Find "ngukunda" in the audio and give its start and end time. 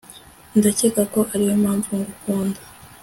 1.99-2.59